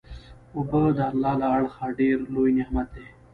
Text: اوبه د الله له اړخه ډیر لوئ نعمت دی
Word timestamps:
اوبه 0.55 0.81
د 0.97 0.99
الله 1.09 1.33
له 1.41 1.47
اړخه 1.55 1.87
ډیر 1.99 2.17
لوئ 2.33 2.51
نعمت 2.57 2.87
دی 2.95 3.05